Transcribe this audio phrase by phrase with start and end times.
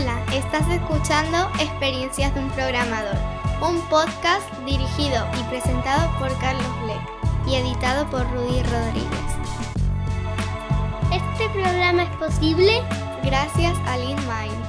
[0.00, 3.16] Hola, estás escuchando Experiencias de un Programador,
[3.60, 9.28] un podcast dirigido y presentado por Carlos Bleck y editado por Rudy Rodríguez.
[11.12, 12.80] Este programa es posible
[13.24, 14.64] gracias a LeanMind.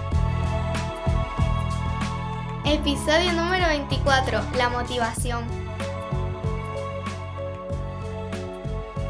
[2.65, 5.58] Episodio número 24, la motivación.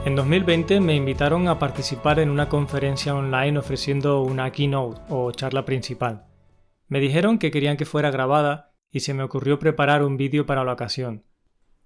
[0.10, 5.66] En 2020 me invitaron a participar en una conferencia online ofreciendo una keynote o charla
[5.66, 6.26] principal.
[6.88, 10.64] Me dijeron que querían que fuera grabada y se me ocurrió preparar un vídeo para
[10.64, 11.26] la ocasión.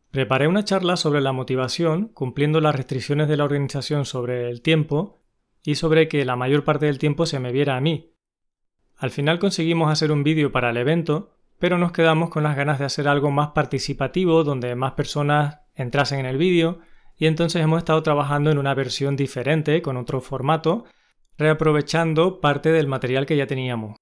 [0.10, 5.20] Preparé una charla sobre la motivación, cumpliendo las restricciones de la organización sobre el tiempo
[5.62, 8.14] y sobre que la mayor parte del tiempo se me viera a mí.
[8.96, 12.80] Al final conseguimos hacer un vídeo para el evento, pero nos quedamos con las ganas
[12.80, 16.80] de hacer algo más participativo donde más personas entrasen en el vídeo
[17.24, 20.84] y entonces hemos estado trabajando en una versión diferente, con otro formato,
[21.38, 23.96] reaprovechando parte del material que ya teníamos.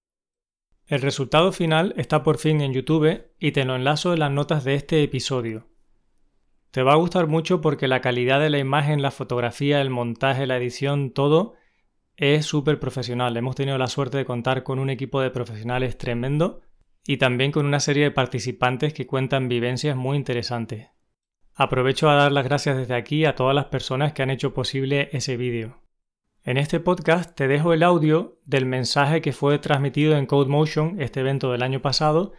[0.87, 4.63] El resultado final está por fin en YouTube y te lo enlazo en las notas
[4.63, 5.67] de este episodio.
[6.71, 10.47] Te va a gustar mucho porque la calidad de la imagen, la fotografía, el montaje,
[10.47, 11.53] la edición, todo
[12.17, 13.37] es súper profesional.
[13.37, 16.61] Hemos tenido la suerte de contar con un equipo de profesionales tremendo
[17.05, 20.89] y también con una serie de participantes que cuentan vivencias muy interesantes.
[21.55, 25.09] Aprovecho a dar las gracias desde aquí a todas las personas que han hecho posible
[25.11, 25.81] ese vídeo.
[26.43, 31.19] En este podcast te dejo el audio del mensaje que fue transmitido en CodeMotion, este
[31.19, 32.33] evento del año pasado.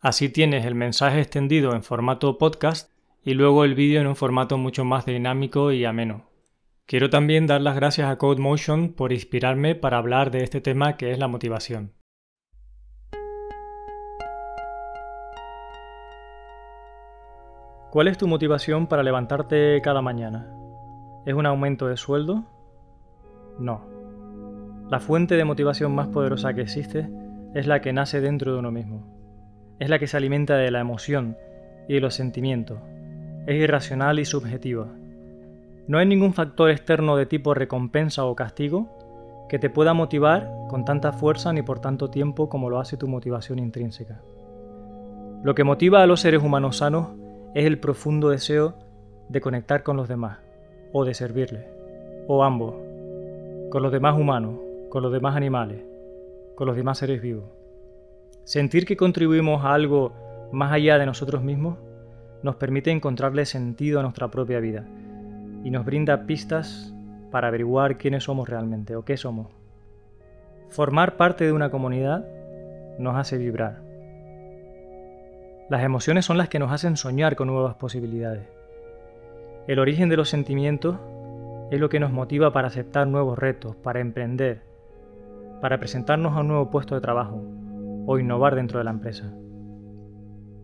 [0.00, 2.92] Así tienes el mensaje extendido en formato podcast
[3.24, 6.28] y luego el vídeo en un formato mucho más dinámico y ameno.
[6.86, 11.10] Quiero también dar las gracias a CodeMotion por inspirarme para hablar de este tema que
[11.10, 11.94] es la motivación.
[17.92, 20.46] ¿Cuál es tu motivación para levantarte cada mañana?
[21.26, 22.42] ¿Es un aumento de sueldo?
[23.58, 23.82] No.
[24.88, 27.10] La fuente de motivación más poderosa que existe
[27.52, 29.02] es la que nace dentro de uno mismo.
[29.78, 31.36] Es la que se alimenta de la emoción
[31.86, 32.78] y de los sentimientos.
[33.46, 34.86] Es irracional y subjetiva.
[35.86, 38.88] No hay ningún factor externo de tipo recompensa o castigo
[39.50, 43.06] que te pueda motivar con tanta fuerza ni por tanto tiempo como lo hace tu
[43.06, 44.22] motivación intrínseca.
[45.42, 47.20] Lo que motiva a los seres humanos sanos
[47.54, 48.74] es el profundo deseo
[49.28, 50.38] de conectar con los demás,
[50.92, 51.66] o de servirles,
[52.26, 52.74] o ambos,
[53.70, 54.54] con los demás humanos,
[54.88, 55.82] con los demás animales,
[56.54, 57.44] con los demás seres vivos.
[58.44, 60.12] Sentir que contribuimos a algo
[60.50, 61.78] más allá de nosotros mismos
[62.42, 64.84] nos permite encontrarle sentido a nuestra propia vida
[65.62, 66.92] y nos brinda pistas
[67.30, 69.48] para averiguar quiénes somos realmente o qué somos.
[70.70, 72.26] Formar parte de una comunidad
[72.98, 73.81] nos hace vibrar
[75.68, 78.46] las emociones son las que nos hacen soñar con nuevas posibilidades.
[79.66, 80.96] El origen de los sentimientos
[81.70, 84.62] es lo que nos motiva para aceptar nuevos retos, para emprender,
[85.60, 87.42] para presentarnos a un nuevo puesto de trabajo
[88.06, 89.32] o innovar dentro de la empresa.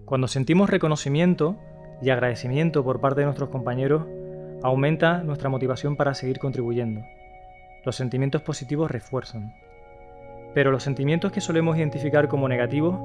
[0.05, 1.57] Cuando sentimos reconocimiento
[2.03, 4.05] y agradecimiento por parte de nuestros compañeros,
[4.63, 7.03] aumenta nuestra motivación para seguir contribuyendo.
[7.85, 9.55] Los sentimientos positivos refuerzan.
[10.55, 12.99] Pero los sentimientos que solemos identificar como negativos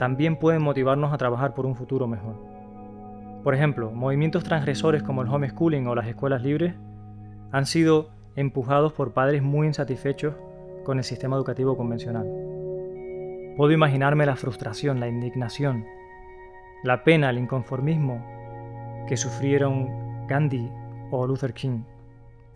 [0.00, 2.34] también pueden motivarnos a trabajar por un futuro mejor.
[3.44, 6.74] Por ejemplo, movimientos transgresores como el homeschooling o las escuelas libres
[7.52, 10.36] han sido empujados por padres muy insatisfechos
[10.86, 12.24] con el sistema educativo convencional.
[13.58, 15.84] Puedo imaginarme la frustración, la indignación,
[16.82, 18.24] la pena, el inconformismo
[19.06, 20.66] que sufrieron Gandhi
[21.10, 21.82] o Luther King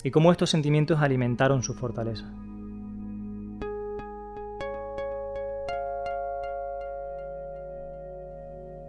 [0.02, 2.24] y cómo estos sentimientos alimentaron su fortaleza.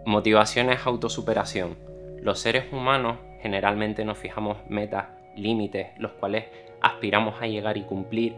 [0.06, 1.76] Motivación es autosuperación.
[2.22, 6.44] Los seres humanos generalmente nos fijamos metas, límites, los cuales
[6.80, 8.36] aspiramos a llegar y cumplir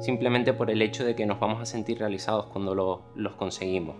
[0.00, 3.96] simplemente por el hecho de que nos vamos a sentir realizados cuando los conseguimos.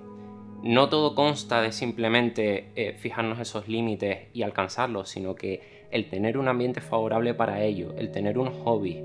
[0.63, 6.39] No todo consta de simplemente eh, fijarnos esos límites y alcanzarlos, sino que el tener
[6.39, 8.97] un ambiente favorable para ello, el tener un hobby,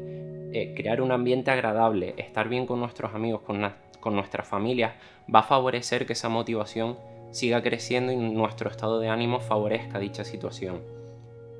[0.54, 3.70] eh, crear un ambiente agradable, estar bien con nuestros amigos, con,
[4.00, 4.94] con nuestras familias,
[5.34, 6.96] va a favorecer que esa motivación
[7.32, 10.82] siga creciendo y nuestro estado de ánimo favorezca dicha situación.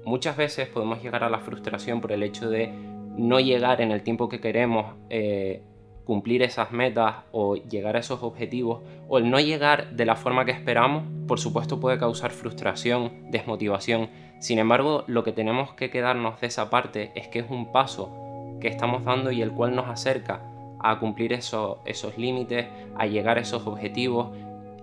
[0.06, 2.72] Muchas veces podemos llegar a la frustración por el hecho de
[3.18, 5.62] no llegar en el tiempo que queremos, eh,
[6.06, 10.46] cumplir esas metas o llegar a esos objetivos, o el no llegar de la forma
[10.46, 14.10] que esperamos, por supuesto puede causar frustración, desmotivación.
[14.40, 18.58] Sin embargo, lo que tenemos que quedarnos de esa parte es que es un paso
[18.62, 20.42] que estamos dando y el cual nos acerca
[20.80, 22.68] a cumplir esos límites,
[22.98, 24.30] a llegar a esos objetivos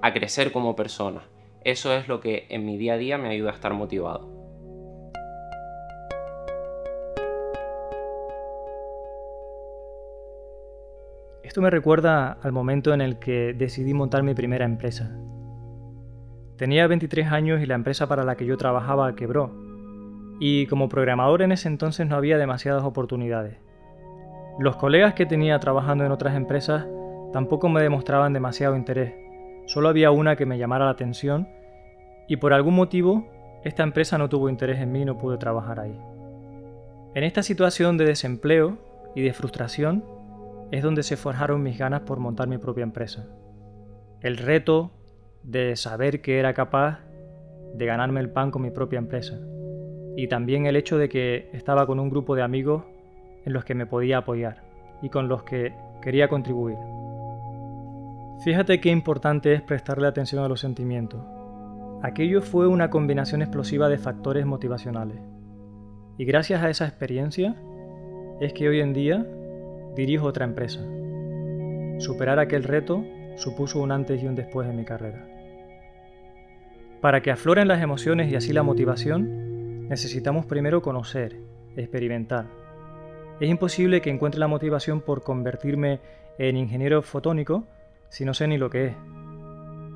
[0.05, 1.23] a crecer como persona.
[1.63, 4.29] Eso es lo que en mi día a día me ayuda a estar motivado.
[11.43, 15.11] Esto me recuerda al momento en el que decidí montar mi primera empresa.
[16.59, 19.55] Tenía 23 años y la empresa para la que yo trabajaba quebró,
[20.39, 23.57] y como programador en ese entonces no había demasiadas oportunidades.
[24.59, 26.87] Los colegas que tenía trabajando en otras empresas
[27.33, 29.24] tampoco me demostraban demasiado interés,
[29.67, 31.49] solo había una que me llamara la atención
[32.29, 33.29] y por algún motivo
[33.65, 35.99] esta empresa no tuvo interés en mí y no pude trabajar ahí.
[37.15, 38.79] En esta situación de desempleo
[39.15, 40.05] y de frustración
[40.71, 43.27] es donde se forjaron mis ganas por montar mi propia empresa.
[44.21, 44.91] El reto
[45.43, 47.01] de saber que era capaz
[47.75, 49.39] de ganarme el pan con mi propia empresa.
[50.17, 52.85] Y también el hecho de que estaba con un grupo de amigos
[53.45, 54.63] en los que me podía apoyar
[55.03, 56.77] y con los que quería contribuir.
[58.45, 61.19] Fíjate qué importante es prestarle atención a los sentimientos.
[62.03, 65.17] Aquello fue una combinación explosiva de factores motivacionales.
[66.19, 67.57] Y gracias a esa experiencia
[68.43, 69.27] es que hoy en día
[69.97, 70.81] dirijo otra empresa.
[72.01, 73.03] Superar aquel reto
[73.37, 75.27] supuso un antes y un después en mi carrera.
[77.01, 81.41] Para que afloren las emociones y así la motivación, necesitamos primero conocer,
[81.77, 82.45] experimentar.
[83.41, 86.01] Es imposible que encuentre la motivación por convertirme
[86.37, 87.67] en ingeniero fotónico
[88.15, 88.95] si no sé ni lo que es.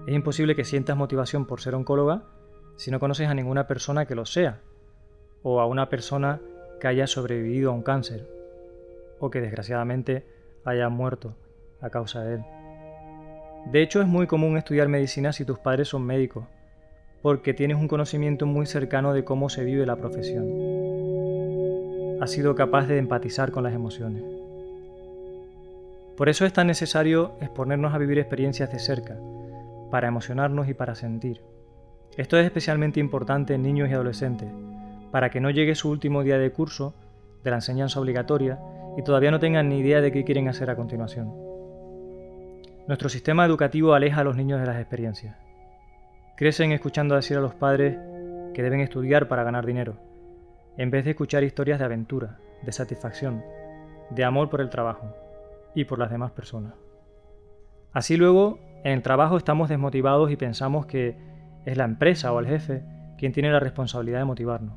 [0.09, 2.25] Es imposible que sientas motivación por ser oncóloga
[2.75, 4.61] si no conoces a ninguna persona que lo sea,
[5.45, 6.41] o a una persona
[6.81, 8.29] que haya sobrevivido a un cáncer,
[9.21, 10.27] o que desgraciadamente
[10.65, 11.37] haya muerto
[11.81, 12.41] a causa de él.
[13.71, 16.45] De hecho, es muy común estudiar medicina si tus padres son médicos,
[17.23, 20.45] porque tienes un conocimiento muy cercano de cómo se vive la profesión.
[22.21, 24.25] Has sido capaz de empatizar con las emociones.
[26.19, 29.17] Por eso es tan necesario exponernos a vivir experiencias de cerca,
[29.89, 31.43] para emocionarnos y para sentir.
[32.17, 34.49] Esto es especialmente importante en niños y adolescentes,
[35.13, 36.93] para que no llegue su último día de curso
[37.45, 38.59] de la enseñanza obligatoria
[38.97, 41.33] y todavía no tengan ni idea de qué quieren hacer a continuación.
[42.89, 45.37] Nuestro sistema educativo aleja a los niños de las experiencias.
[46.37, 47.97] Crecen escuchando decir a los padres
[48.55, 49.95] que deben estudiar para ganar dinero,
[50.77, 53.45] en vez de escuchar historias de aventura, de satisfacción,
[54.11, 55.15] de amor por el trabajo
[55.75, 56.75] y por las demás personas.
[57.93, 61.17] Así luego, en el trabajo estamos desmotivados y pensamos que
[61.65, 62.83] es la empresa o el jefe
[63.19, 64.75] quien tiene la responsabilidad de motivarnos.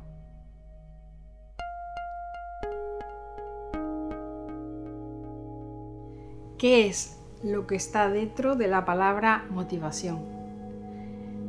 [6.58, 10.20] ¿Qué es lo que está dentro de la palabra motivación?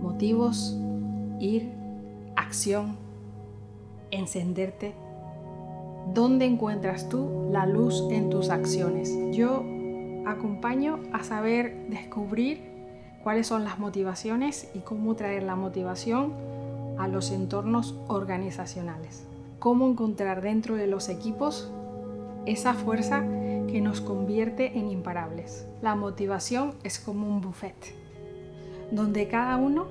[0.02, 0.76] Motivos,
[1.40, 1.72] ir,
[2.36, 2.98] acción,
[4.10, 4.96] encenderte.
[6.14, 9.12] ¿Dónde encuentras tú la luz en tus acciones?
[9.32, 9.64] Yo
[10.28, 12.62] acompaño a saber descubrir
[13.24, 16.34] cuáles son las motivaciones y cómo traer la motivación
[17.00, 19.26] a los entornos organizacionales.
[19.58, 21.72] Cómo encontrar dentro de los equipos
[22.46, 23.22] esa fuerza
[23.68, 25.68] que nos convierte en imparables.
[25.82, 27.96] La motivación es como un buffet,
[28.92, 29.88] donde cada uno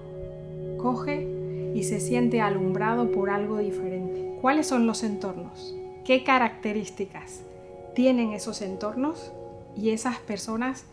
[0.78, 4.38] coge y se siente alumbrado por algo diferente.
[4.40, 5.81] ¿Cuáles son los entornos?
[6.04, 7.44] ¿Qué características
[7.94, 9.32] tienen esos entornos
[9.76, 10.84] y esas personas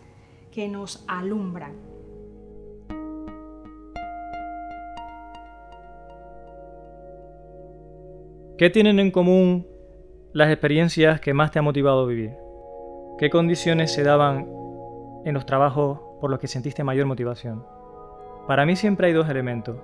[0.51, 1.73] que nos alumbran?
[8.59, 9.65] ¿Qué tienen en común
[10.31, 12.34] las experiencias que más te han motivado a vivir?
[13.17, 14.48] ¿Qué condiciones se daban
[15.25, 17.65] en los trabajos por los que sentiste mayor motivación?
[18.48, 19.77] Para mí siempre hay dos elementos.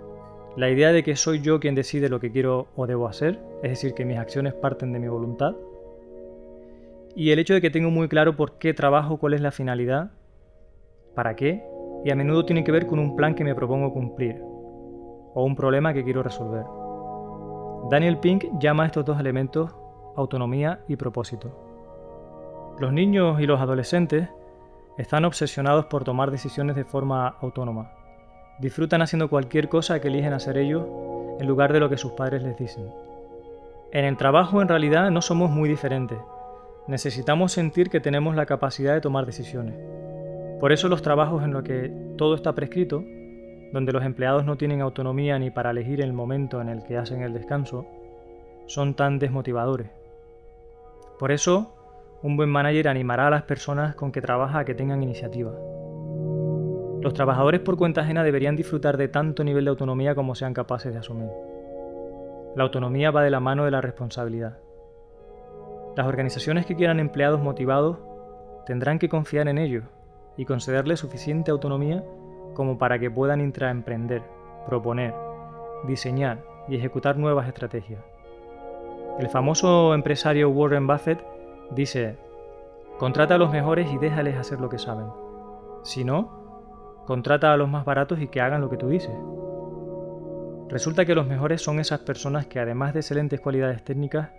[0.56, 3.72] La idea de que soy yo quien decide lo que quiero o debo hacer, es
[3.72, 5.54] decir, que mis acciones parten de mi voluntad.
[7.14, 10.12] Y el hecho de que tengo muy claro por qué trabajo, cuál es la finalidad,
[11.14, 11.62] para qué,
[12.06, 15.56] y a menudo tiene que ver con un plan que me propongo cumplir, o un
[15.56, 16.64] problema que quiero resolver.
[17.90, 19.76] Daniel Pink llama a estos dos elementos
[20.16, 22.76] autonomía y propósito.
[22.80, 24.30] Los niños y los adolescentes
[24.98, 27.95] están obsesionados por tomar decisiones de forma autónoma.
[28.60, 30.86] Disfrutan haciendo cualquier cosa que eligen hacer ellos
[31.40, 32.90] en lugar de lo que sus padres les dicen.
[33.92, 36.18] En el trabajo en realidad no somos muy diferentes.
[36.88, 39.76] Necesitamos sentir que tenemos la capacidad de tomar decisiones.
[40.60, 43.04] Por eso los trabajos en los que todo está prescrito,
[43.74, 47.24] donde los empleados no tienen autonomía ni para elegir el momento en el que hacen
[47.24, 47.86] el descanso,
[48.68, 49.90] son tan desmotivadores.
[51.20, 51.76] Por eso,
[52.22, 55.52] un buen manager animará a las personas con que trabaja a que tengan iniciativa.
[57.06, 60.92] Los trabajadores por cuenta ajena deberían disfrutar de tanto nivel de autonomía como sean capaces
[60.92, 61.30] de asumir.
[62.56, 64.58] La autonomía va de la mano de la responsabilidad.
[65.96, 68.00] Las organizaciones que quieran empleados motivados
[68.66, 69.84] tendrán que confiar en ellos
[70.36, 72.04] y concederles suficiente autonomía
[72.56, 74.24] como para que puedan intraemprender,
[74.66, 75.14] proponer,
[75.86, 78.02] diseñar y ejecutar nuevas estrategias.
[79.20, 81.24] El famoso empresario Warren Buffett
[81.70, 82.18] Dice,
[82.98, 85.06] Contrata a los mejores y déjales hacer lo que saben.
[85.84, 86.45] Si no,
[87.06, 89.16] contrata a los más baratos y que hagan lo que tú dices.
[90.70, 94.30] Resulta que los mejores son esas personas que además de excelentes cualidades técnicas,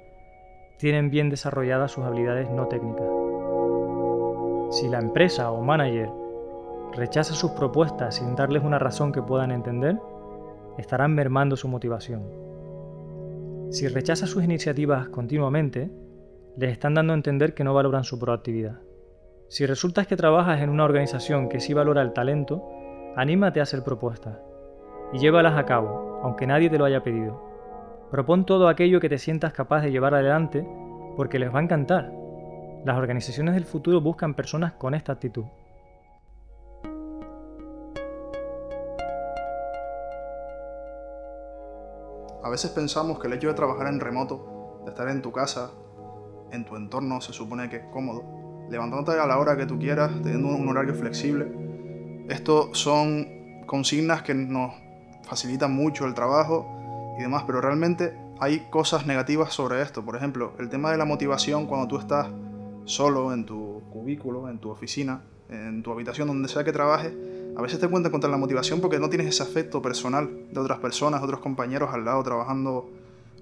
[0.76, 3.06] tienen bien desarrolladas sus habilidades no técnicas.
[4.70, 6.10] Si la empresa o manager
[6.94, 9.98] rechaza sus propuestas sin darles una razón que puedan entender,
[10.76, 12.22] estarán mermando su motivación.
[13.70, 15.90] Si rechaza sus iniciativas continuamente,
[16.56, 18.80] les están dando a entender que no valoran su proactividad.
[19.48, 22.68] Si resulta que trabajas en una organización que sí valora el talento,
[23.14, 24.38] anímate a hacer propuestas
[25.12, 27.40] y llévalas a cabo, aunque nadie te lo haya pedido.
[28.10, 30.66] Propon todo aquello que te sientas capaz de llevar adelante
[31.16, 32.12] porque les va a encantar.
[32.84, 35.44] Las organizaciones del futuro buscan personas con esta actitud.
[42.42, 45.70] A veces pensamos que el hecho de trabajar en remoto, de estar en tu casa,
[46.50, 48.35] en tu entorno se supone que es cómodo,
[48.70, 51.46] levantándote a la hora que tú quieras, teniendo un horario flexible,
[52.28, 54.74] esto son consignas que nos
[55.22, 56.66] facilitan mucho el trabajo
[57.18, 60.04] y demás, pero realmente hay cosas negativas sobre esto.
[60.04, 62.28] Por ejemplo, el tema de la motivación cuando tú estás
[62.84, 67.12] solo en tu cubículo, en tu oficina, en tu habitación, donde sea que trabajes,
[67.56, 70.78] a veces te cuentas contra la motivación porque no tienes ese afecto personal de otras
[70.78, 72.90] personas, otros compañeros al lado trabajando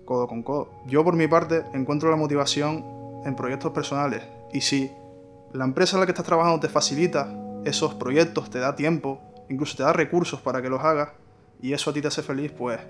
[0.04, 0.69] codo con codo.
[0.87, 2.85] Yo por mi parte encuentro la motivación
[3.25, 4.90] en proyectos personales y si
[5.54, 7.32] la empresa en la que estás trabajando te facilita
[7.64, 11.11] esos proyectos, te da tiempo, incluso te da recursos para que los hagas
[11.62, 12.80] y eso a ti te hace feliz, pues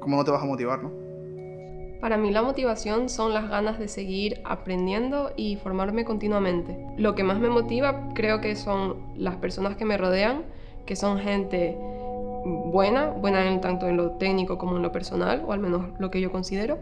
[0.00, 0.90] ¿cómo no te vas a motivar, no?
[2.00, 6.78] Para mí la motivación son las ganas de seguir aprendiendo y formarme continuamente.
[6.96, 10.44] Lo que más me motiva creo que son las personas que me rodean,
[10.86, 11.76] que son gente
[12.46, 16.10] buena, buena en, tanto en lo técnico como en lo personal, o al menos lo
[16.10, 16.78] que yo considero,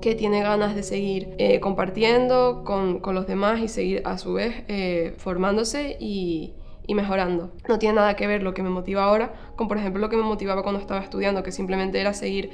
[0.00, 4.34] que tiene ganas de seguir eh, compartiendo con, con, los demás y seguir a su
[4.34, 6.54] vez eh, formándose y,
[6.88, 7.52] y mejorando.
[7.68, 10.16] No tiene nada que ver lo que me motiva ahora con, por ejemplo, lo que
[10.16, 12.50] me motivaba cuando estaba estudiando, que simplemente era seguir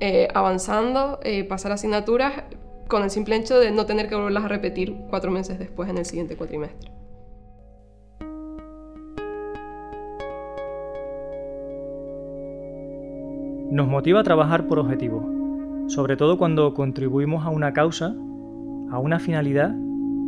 [0.00, 2.44] eh, avanzando, eh, pasar asignaturas
[2.88, 5.98] con el simple hecho de no tener que volverlas a repetir cuatro meses después en
[5.98, 6.90] el siguiente cuatrimestre.
[13.70, 15.24] Nos motiva a trabajar por objetivos,
[15.90, 18.14] sobre todo cuando contribuimos a una causa,
[18.90, 19.74] a una finalidad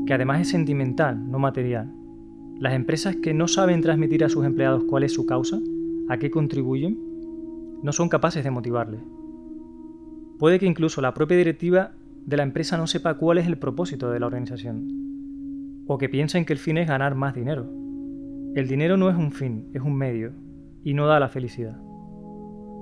[0.07, 1.89] que además es sentimental, no material.
[2.59, 5.61] Las empresas que no saben transmitir a sus empleados cuál es su causa,
[6.09, 6.99] a qué contribuyen,
[7.81, 9.03] no son capaces de motivarles.
[10.41, 11.93] Puede que incluso la propia directiva
[12.27, 16.45] de la empresa no sepa cuál es el propósito de la organización, o que piensen
[16.45, 17.71] que el fin es ganar más dinero.
[18.57, 20.33] El dinero no es un fin, es un medio,
[20.83, 21.81] y no da la felicidad.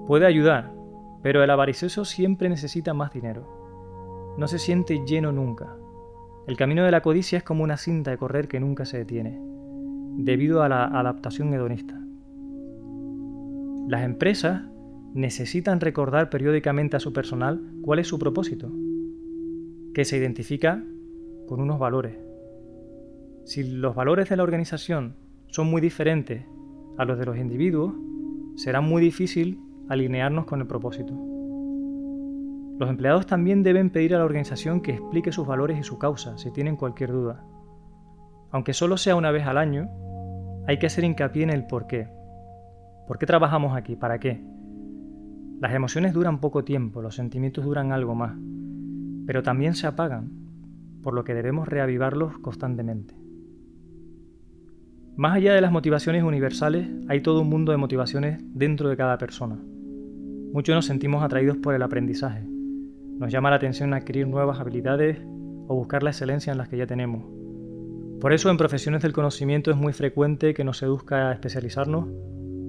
[0.06, 0.79] Puede ayudar,
[1.22, 4.34] pero el avaricioso siempre necesita más dinero.
[4.38, 5.76] No se siente lleno nunca.
[6.46, 9.40] El camino de la codicia es como una cinta de correr que nunca se detiene
[10.16, 12.00] debido a la adaptación hedonista.
[13.88, 14.62] Las empresas
[15.14, 18.70] necesitan recordar periódicamente a su personal cuál es su propósito,
[19.94, 20.84] que se identifica
[21.46, 22.16] con unos valores.
[23.44, 25.16] Si los valores de la organización
[25.48, 26.44] son muy diferentes
[26.98, 27.94] a los de los individuos,
[28.56, 29.58] será muy difícil
[29.90, 31.12] alinearnos con el propósito.
[32.78, 36.38] Los empleados también deben pedir a la organización que explique sus valores y su causa
[36.38, 37.44] si tienen cualquier duda.
[38.52, 39.90] Aunque solo sea una vez al año,
[40.66, 42.08] hay que hacer hincapié en el por qué.
[43.06, 43.96] ¿Por qué trabajamos aquí?
[43.96, 44.42] ¿Para qué?
[45.60, 48.34] Las emociones duran poco tiempo, los sentimientos duran algo más,
[49.26, 50.30] pero también se apagan,
[51.02, 53.14] por lo que debemos reavivarlos constantemente.
[55.16, 59.18] Más allá de las motivaciones universales, hay todo un mundo de motivaciones dentro de cada
[59.18, 59.58] persona.
[60.52, 62.44] Muchos nos sentimos atraídos por el aprendizaje.
[62.44, 65.20] Nos llama la atención adquirir nuevas habilidades
[65.68, 67.22] o buscar la excelencia en las que ya tenemos.
[68.20, 72.08] Por eso en profesiones del conocimiento es muy frecuente que nos seduzca a especializarnos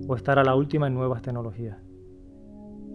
[0.08, 1.78] o estar a la última en nuevas tecnologías.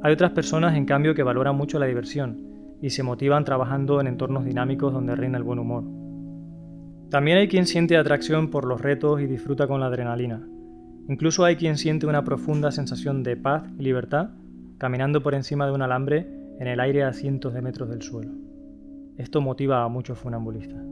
[0.04, 4.06] Hay otras personas, en cambio, que valoran mucho la diversión y se motivan trabajando en
[4.06, 5.82] entornos dinámicos donde reina el buen humor.
[7.10, 10.46] También hay quien siente atracción por los retos y disfruta con la adrenalina.
[11.08, 14.30] Incluso hay quien siente una profunda sensación de paz y libertad
[14.78, 16.26] caminando por encima de un alambre
[16.59, 18.33] en el aire a cientos de metros del suelo.
[19.16, 20.83] Esto motiva a muchos funambulistas.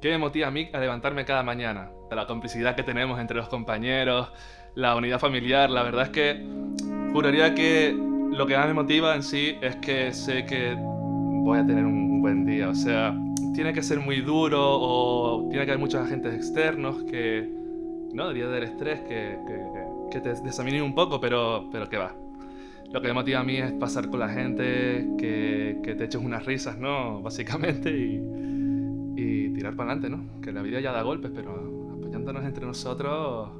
[0.00, 1.90] ¿Qué me motiva a mí a levantarme cada mañana?
[2.10, 4.30] La complicidad que tenemos entre los compañeros,
[4.74, 5.70] la unidad familiar.
[5.70, 6.46] La verdad es que
[7.12, 7.96] juraría que
[8.30, 12.20] lo que más me motiva en sí es que sé que voy a tener un
[12.20, 12.68] buen día.
[12.68, 13.16] O sea,
[13.54, 17.48] tiene que ser muy duro o tiene que haber muchos agentes externos que,
[18.12, 18.28] ¿no?
[18.28, 22.14] Debería del estrés que, que, que te desaminen un poco, pero, pero que va.
[22.92, 26.20] lo que me motiva a mí es pasar con la gente, que, que te eches
[26.20, 27.22] unas risas, ¿no?
[27.22, 28.20] Básicamente, y,
[29.16, 30.40] y tirar para adelante, ¿no?
[30.40, 33.50] Que la vida ya da golpes, pero apoyándonos entre nosotros,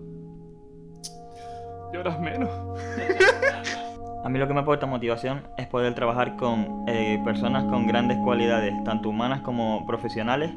[1.93, 2.51] lloras menos.
[4.25, 8.16] A mí lo que me aporta motivación es poder trabajar con eh, personas con grandes
[8.25, 10.50] cualidades, tanto humanas como profesionales,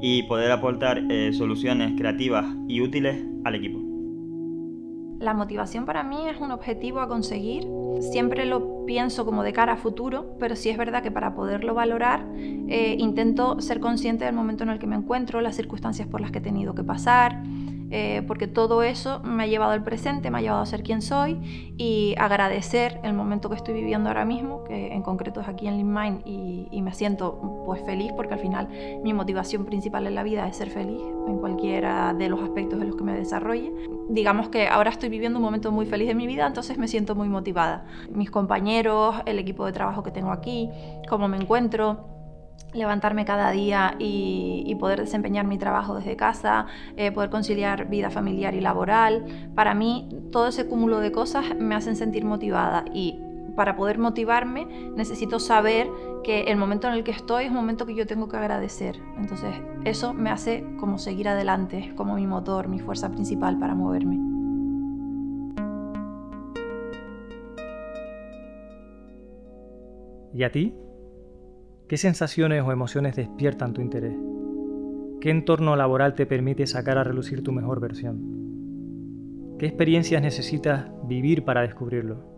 [0.00, 3.78] y poder aportar eh, soluciones creativas y útiles al equipo.
[5.20, 7.68] La motivación para mí es un objetivo a conseguir.
[8.00, 11.74] Siempre lo pienso como de cara a futuro, pero sí es verdad que para poderlo
[11.74, 16.20] valorar eh, intento ser consciente del momento en el que me encuentro, las circunstancias por
[16.20, 17.40] las que he tenido que pasar,
[17.94, 21.02] eh, porque todo eso me ha llevado al presente, me ha llevado a ser quien
[21.02, 25.66] soy y agradecer el momento que estoy viviendo ahora mismo, que en concreto es aquí
[25.66, 28.68] en Lean y, y, me siento pues feliz porque al final
[29.04, 32.88] mi motivación principal en la vida es ser feliz en cualquiera de los aspectos en
[32.88, 33.70] los que me desarrolle.
[34.08, 37.14] Digamos que ahora estoy viviendo un momento muy feliz de mi vida, entonces me siento
[37.14, 37.84] muy motivada.
[38.10, 40.70] Mis compañeros, el equipo de trabajo que tengo aquí,
[41.10, 42.11] cómo me encuentro,
[42.72, 46.66] levantarme cada día y, poder desempeñar mi trabajo desde casa,
[46.96, 49.24] eh, poder conciliar vida familiar y laboral.
[49.54, 53.20] Para mí, todo ese cúmulo de cosas me hacen sentir motivada y
[53.54, 54.66] para poder motivarme
[54.96, 55.88] necesito saber
[56.24, 58.98] que el momento en el que estoy es un momento que yo tengo que agradecer.
[59.18, 59.54] Entonces,
[59.84, 64.18] eso me hace como seguir adelante, como mi motor, mi fuerza principal para moverme.
[70.34, 70.74] ¿Y a ti?
[71.88, 74.14] ¿Qué sensaciones o emociones despiertan tu interés?
[75.20, 79.56] ¿Qué entorno laboral te permite sacar a relucir tu mejor versión?
[79.58, 82.32] ¿Qué experiencias necesitas vivir para descubrirlo?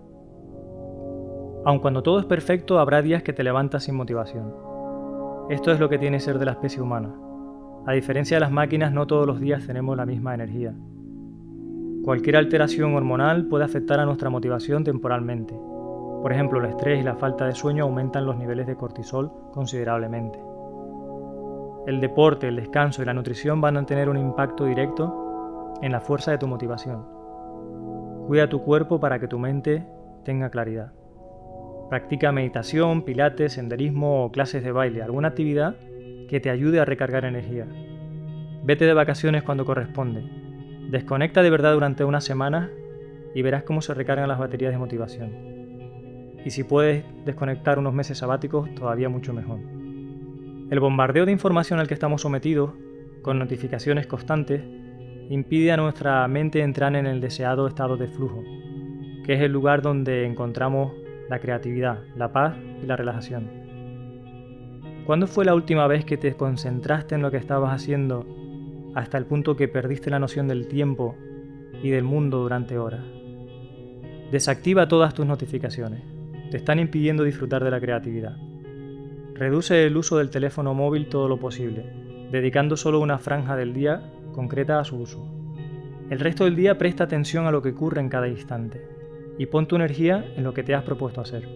[1.64, 4.52] Aun cuando todo es perfecto, habrá días que te levantas sin motivación.
[5.48, 7.14] Esto es lo que tiene ser de la especie humana.
[7.86, 10.74] A diferencia de las máquinas, no todos los días tenemos la misma energía.
[12.02, 15.54] Cualquier alteración hormonal puede afectar a nuestra motivación temporalmente,
[16.24, 20.38] por ejemplo, el estrés y la falta de sueño aumentan los niveles de cortisol considerablemente.
[21.86, 26.00] El deporte, el descanso y la nutrición van a tener un impacto directo en la
[26.00, 27.04] fuerza de tu motivación.
[28.26, 29.86] Cuida tu cuerpo para que tu mente
[30.24, 30.94] tenga claridad.
[31.90, 35.76] Practica meditación, pilates, senderismo o clases de baile, alguna actividad
[36.30, 37.66] que te ayude a recargar energía.
[38.62, 40.24] Vete de vacaciones cuando corresponde.
[40.88, 42.70] Desconecta de verdad durante una semana
[43.34, 45.53] y verás cómo se recargan las baterías de motivación.
[46.44, 49.60] Y si puedes desconectar unos meses sabáticos, todavía mucho mejor.
[50.70, 52.72] El bombardeo de información al que estamos sometidos,
[53.22, 54.62] con notificaciones constantes,
[55.30, 58.42] impide a nuestra mente entrar en el deseado estado de flujo,
[59.24, 60.92] que es el lugar donde encontramos
[61.30, 63.48] la creatividad, la paz y la relajación.
[65.06, 68.26] ¿Cuándo fue la última vez que te concentraste en lo que estabas haciendo
[68.94, 71.16] hasta el punto que perdiste la noción del tiempo
[71.82, 73.04] y del mundo durante horas?
[74.30, 76.13] Desactiva todas tus notificaciones
[76.54, 78.36] te están impidiendo disfrutar de la creatividad.
[79.34, 81.84] Reduce el uso del teléfono móvil todo lo posible,
[82.30, 85.26] dedicando solo una franja del día concreta a su uso.
[86.10, 88.86] El resto del día presta atención a lo que ocurre en cada instante
[89.36, 91.48] y pon tu energía en lo que te has propuesto hacer.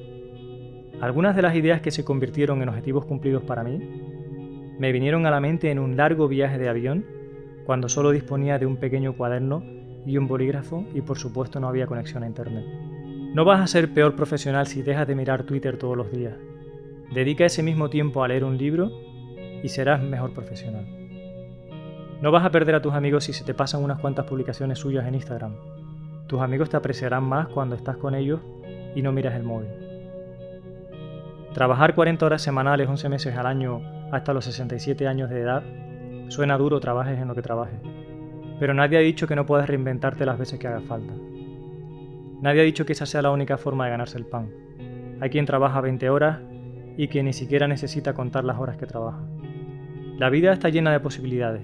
[1.00, 3.78] Algunas de las ideas que se convirtieron en objetivos cumplidos para mí
[4.80, 7.06] me vinieron a la mente en un largo viaje de avión
[7.66, 9.62] cuando solo disponía de un pequeño cuaderno
[10.04, 12.88] y un bolígrafo y por supuesto no había conexión a internet.
[13.35, 16.35] No vas a ser peor profesional si dejas de mirar Twitter todos los días.
[17.12, 18.91] Dedica ese mismo tiempo a leer un libro
[19.62, 20.87] y serás mejor profesional.
[22.23, 25.07] No vas a perder a tus amigos si se te pasan unas cuantas publicaciones suyas
[25.07, 25.55] en Instagram.
[26.27, 28.41] Tus amigos te apreciarán más cuando estás con ellos
[28.95, 29.69] y no miras el móvil.
[31.53, 35.62] Trabajar 40 horas semanales 11 meses al año hasta los 67 años de edad
[36.29, 37.79] suena duro trabajes en lo que trabajes,
[38.59, 41.12] pero nadie ha dicho que no puedas reinventarte las veces que haga falta.
[42.40, 44.51] Nadie ha dicho que esa sea la única forma de ganarse el pan.
[45.20, 46.38] Hay quien trabaja 20 horas
[46.96, 49.24] y que ni siquiera necesita contar las horas que trabaja.
[50.18, 51.62] La vida está llena de posibilidades,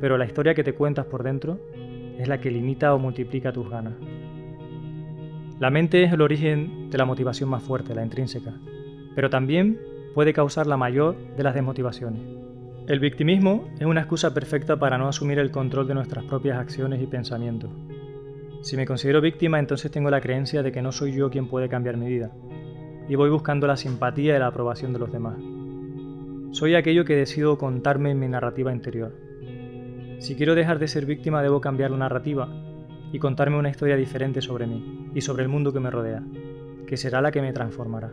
[0.00, 1.60] pero la historia que te cuentas por dentro
[2.18, 3.94] es la que limita o multiplica tus ganas.
[5.60, 8.54] La mente es el origen de la motivación más fuerte, la intrínseca,
[9.14, 9.78] pero también
[10.14, 12.22] puede causar la mayor de las desmotivaciones.
[12.88, 17.00] El victimismo es una excusa perfecta para no asumir el control de nuestras propias acciones
[17.00, 17.70] y pensamientos.
[18.62, 21.70] Si me considero víctima, entonces tengo la creencia de que no soy yo quien puede
[21.70, 22.30] cambiar mi vida,
[23.08, 25.38] y voy buscando la simpatía y la aprobación de los demás.
[26.52, 29.14] Soy aquello que decido contarme en mi narrativa interior.
[30.18, 32.48] Si quiero dejar de ser víctima, debo cambiar la narrativa
[33.12, 36.22] y contarme una historia diferente sobre mí y sobre el mundo que me rodea,
[36.86, 38.12] que será la que me transformará.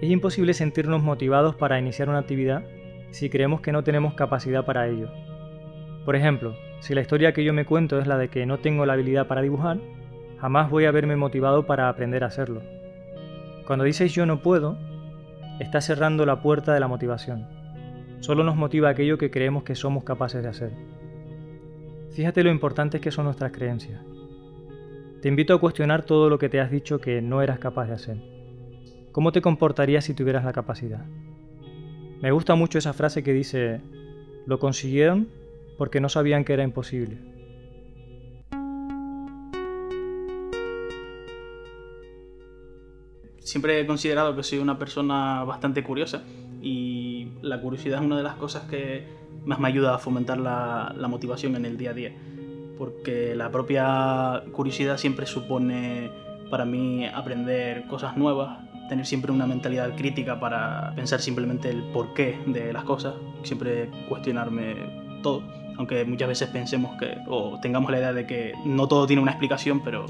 [0.00, 2.64] Es imposible sentirnos motivados para iniciar una actividad
[3.10, 5.08] si creemos que no tenemos capacidad para ello.
[6.04, 8.86] Por ejemplo, si la historia que yo me cuento es la de que no tengo
[8.86, 9.78] la habilidad para dibujar,
[10.38, 12.62] jamás voy a verme motivado para aprender a hacerlo.
[13.66, 14.78] Cuando dices yo no puedo,
[15.58, 17.48] estás cerrando la puerta de la motivación.
[18.20, 20.70] Solo nos motiva aquello que creemos que somos capaces de hacer.
[22.12, 24.00] Fíjate lo importantes que son nuestras creencias.
[25.20, 27.94] Te invito a cuestionar todo lo que te has dicho que no eras capaz de
[27.94, 28.16] hacer.
[29.12, 31.04] ¿Cómo te comportarías si tuvieras la capacidad?
[32.20, 33.80] Me gusta mucho esa frase que dice,
[34.46, 35.28] lo consiguieron
[35.76, 37.18] porque no sabían que era imposible.
[43.46, 46.24] Siempre he considerado que soy una persona bastante curiosa
[46.60, 49.04] y la curiosidad es una de las cosas que
[49.44, 52.12] más me ayuda a fomentar la, motivación en el día a día.
[52.76, 56.10] Porque la propia curiosidad siempre supone
[56.50, 58.58] para mí aprender cosas nuevas,
[58.88, 65.20] tener siempre una mentalidad crítica para pensar simplemente el porqué de las cosas, siempre cuestionarme
[65.22, 65.42] todo,
[65.78, 69.32] aunque muchas veces pensemos que o tengamos la idea de que no todo tiene una
[69.32, 70.06] explicación, pero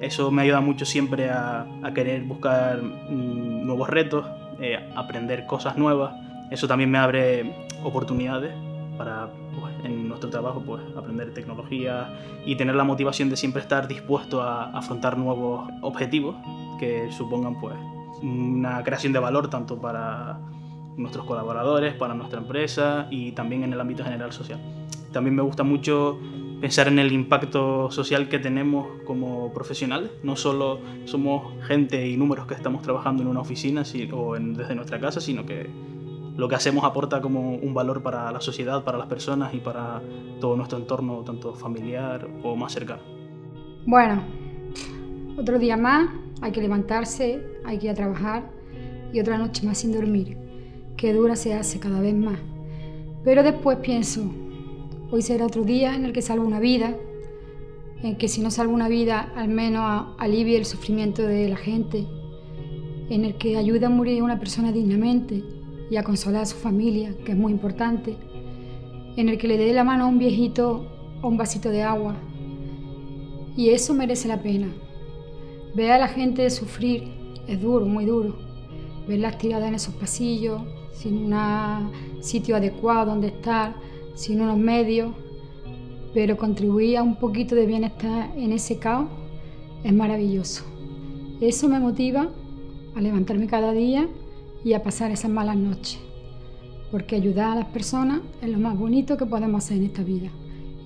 [0.00, 4.26] eso me ayuda mucho siempre a, querer buscar mm, nuevos retos,
[4.60, 6.14] eh, aprender cosas nuevas.
[6.50, 8.52] Eso también me abre oportunidades
[8.96, 9.28] para
[9.58, 12.08] pues, en nuestro trabajo pues, aprender tecnología
[12.44, 16.36] y tener la motivación de siempre estar dispuesto a afrontar nuevos objetivos
[16.78, 17.76] que supongan pues,
[18.22, 20.38] una creación de valor tanto para
[20.96, 24.60] nuestros colaboradores, para nuestra empresa y también en el ámbito general social.
[25.12, 26.18] También me gusta mucho
[26.60, 30.10] pensar en el impacto social que tenemos como profesionales.
[30.22, 35.00] No solo somos gente y números que estamos trabajando en una oficina o desde nuestra
[35.00, 35.68] casa, sino que
[36.36, 40.00] lo que hacemos aporta como un valor para la sociedad, para las personas y para
[40.40, 43.02] todo nuestro entorno, tanto familiar o más cercano.
[43.86, 44.22] Bueno,
[45.36, 48.50] otro día más, hay que levantarse, hay que ir a trabajar
[49.12, 50.36] y otra noche más sin dormir.
[50.96, 52.38] Qué dura se hace cada vez más.
[53.24, 54.22] Pero después pienso,
[55.12, 56.96] Hoy será otro día en el que salvo una vida,
[58.00, 62.06] en que si no salvo una vida, al menos alivie el sufrimiento de la gente,
[63.08, 65.42] en el que ayude a morir a una persona dignamente
[65.90, 68.16] y a consolar a su familia, que es muy importante,
[69.16, 70.86] en el que le dé la mano a un viejito
[71.20, 72.14] o un vasito de agua.
[73.56, 74.68] Y eso merece la pena.
[75.74, 77.08] Ver a la gente sufrir
[77.48, 78.36] es duro, muy duro.
[79.08, 83.89] Verlas tiradas en esos pasillos, sin un sitio adecuado donde estar,
[84.20, 85.12] sin unos medios,
[86.12, 89.08] pero contribuir a un poquito de bienestar en ese caos
[89.82, 90.62] es maravilloso.
[91.40, 92.28] Eso me motiva
[92.94, 94.08] a levantarme cada día
[94.62, 95.98] y a pasar esas malas noches,
[96.90, 100.28] porque ayudar a las personas es lo más bonito que podemos hacer en esta vida.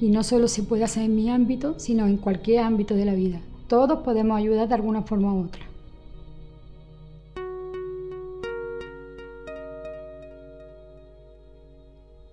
[0.00, 3.14] Y no solo se puede hacer en mi ámbito, sino en cualquier ámbito de la
[3.14, 3.40] vida.
[3.66, 5.73] Todos podemos ayudar de alguna forma u otra.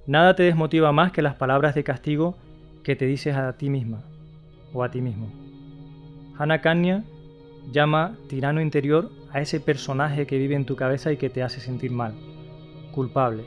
[0.08, 2.36] Nada te desmotiva más que las palabras de castigo
[2.84, 4.02] que te dices a ti misma
[4.74, 5.28] o a ti mismo.
[6.38, 7.04] Hannah Kanya
[7.72, 11.60] llama tirano interior a ese personaje que vive en tu cabeza y que te hace
[11.60, 12.16] sentir mal,
[12.92, 13.44] culpable,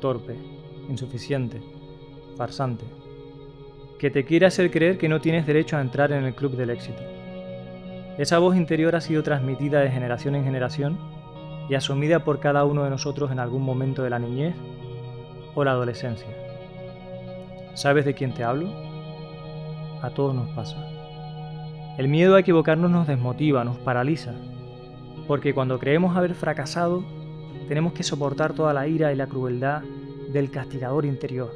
[0.00, 0.36] torpe,
[0.88, 1.60] insuficiente,
[2.38, 2.86] farsante,
[3.98, 6.70] que te quiere hacer creer que no tienes derecho a entrar en el club del
[6.70, 7.02] éxito.
[8.16, 10.98] Esa voz interior ha sido transmitida de generación en generación
[11.68, 14.54] y asumida por cada uno de nosotros en algún momento de la niñez
[15.54, 16.28] o la adolescencia.
[17.74, 18.68] ¿Sabes de quién te hablo?
[20.02, 20.76] A todos nos pasa.
[21.98, 24.32] El miedo a equivocarnos nos desmotiva, nos paraliza,
[25.26, 27.04] porque cuando creemos haber fracasado,
[27.68, 29.82] tenemos que soportar toda la ira y la crueldad
[30.32, 31.52] del castigador interior.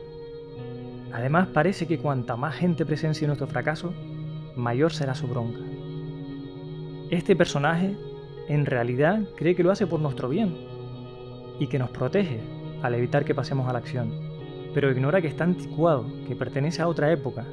[1.13, 3.93] Además, parece que cuanta más gente presencie nuestro fracaso,
[4.57, 5.61] mayor será su bronca.
[7.11, 7.97] Este personaje,
[8.49, 10.57] en realidad, cree que lo hace por nuestro bien
[11.59, 12.41] y que nos protege
[12.83, 14.11] al evitar que pasemos a la acción,
[14.75, 17.45] pero ignora que está anticuado, que pertenece a otra época.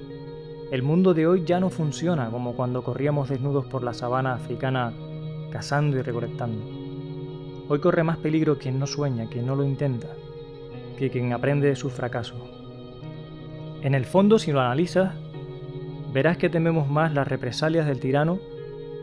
[0.71, 4.93] El mundo de hoy ya no funciona como cuando corríamos desnudos por la sabana africana
[5.51, 6.63] cazando y recolectando.
[7.67, 10.07] Hoy corre más peligro quien no sueña, quien no lo intenta,
[10.97, 12.37] que quien aprende de sus fracasos.
[13.81, 15.13] En el fondo, si lo analizas,
[16.13, 18.39] verás que tememos más las represalias del tirano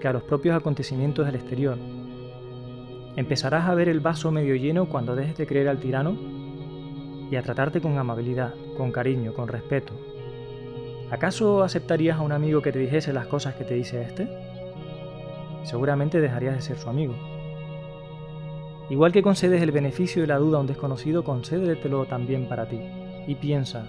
[0.00, 1.76] que a los propios acontecimientos del exterior,
[3.16, 6.16] Empezarás a ver el vaso medio lleno cuando dejes de creer al tirano
[7.30, 9.92] y a tratarte con amabilidad, con cariño, con respeto.
[11.10, 14.28] ¿Acaso aceptarías a un amigo que te dijese las cosas que te dice este?
[15.62, 17.14] Seguramente dejarías de ser su amigo.
[18.88, 22.80] Igual que concedes el beneficio de la duda a un desconocido, concédetelo también para ti.
[23.26, 23.86] Y piensa,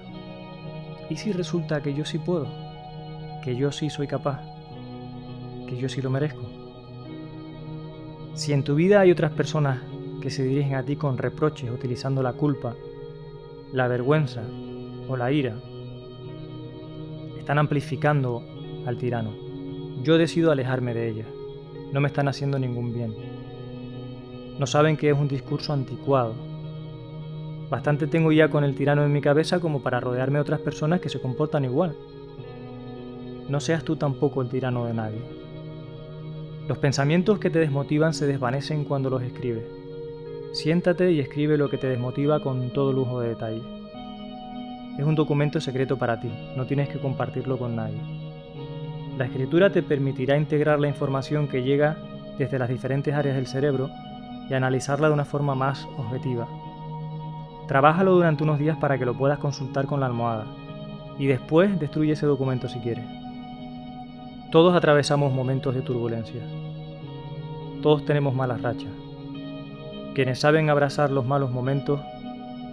[1.09, 2.47] ¿y si resulta que yo sí puedo?
[3.43, 4.41] ¿Que yo sí soy capaz?
[5.67, 6.52] ¿Que yo sí lo merezco?
[8.35, 9.79] Si en tu vida hay otras personas
[10.19, 12.73] que se dirigen a ti con reproches utilizando la culpa,
[13.71, 14.41] la vergüenza
[15.07, 15.55] o la ira,
[17.37, 18.41] están amplificando
[18.87, 19.33] al tirano.
[20.01, 21.27] Yo decido alejarme de ellas.
[21.91, 23.13] No me están haciendo ningún bien.
[24.57, 26.33] No saben que es un discurso anticuado.
[27.69, 31.01] Bastante tengo ya con el tirano en mi cabeza como para rodearme de otras personas
[31.01, 31.95] que se comportan igual.
[33.47, 35.42] No seas tú tampoco el tirano de nadie.
[36.67, 39.65] Los pensamientos que te desmotivan se desvanecen cuando los escribes.
[40.53, 43.61] Siéntate y escribe lo que te desmotiva con todo lujo de detalle.
[44.97, 47.99] Es un documento secreto para ti, no tienes que compartirlo con nadie.
[49.17, 51.97] La escritura te permitirá integrar la información que llega
[52.37, 53.89] desde las diferentes áreas del cerebro
[54.49, 56.47] y analizarla de una forma más objetiva.
[57.67, 60.45] Trabájalo durante unos días para que lo puedas consultar con la almohada
[61.19, 63.22] y después destruye ese documento si quieres.
[64.53, 66.43] Todos atravesamos momentos de turbulencia.
[67.81, 68.91] Todos tenemos malas rachas.
[70.13, 71.99] Quienes saben abrazar los malos momentos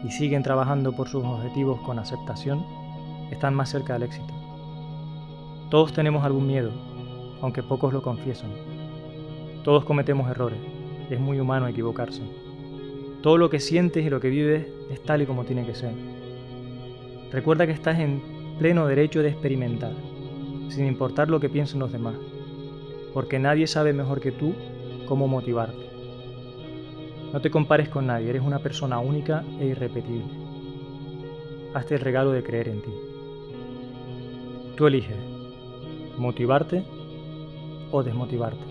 [0.05, 2.67] y siguen trabajando por sus objetivos con aceptación,
[3.31, 4.35] están más cerca del éxito.
[5.71, 6.71] Todos tenemos algún miedo,
[7.41, 8.51] aunque pocos lo confiesan.
[9.65, 10.59] Todos cometemos errores,
[11.09, 12.21] es muy humano equivocarse.
[13.23, 15.93] Todo lo que sientes y lo que vives es tal y como tiene que ser.
[17.33, 18.21] Recuerda que estás en
[18.59, 19.93] pleno derecho de experimentar
[20.71, 22.15] sin importar lo que piensen los demás,
[23.13, 24.55] porque nadie sabe mejor que tú
[25.07, 25.91] cómo motivarte.
[27.33, 30.25] No te compares con nadie, eres una persona única e irrepetible.
[31.75, 32.91] Hazte el regalo de creer en ti.
[34.77, 35.17] Tú eliges
[36.17, 36.83] motivarte
[37.91, 38.65] o desmotivarte.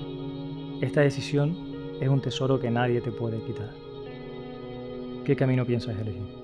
[0.81, 1.55] Esta decisión
[1.99, 3.71] es un tesoro que nadie te puede quitar.
[5.25, 6.38] ¿Qué camino piensas elegir?